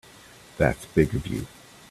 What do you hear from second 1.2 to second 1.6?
you.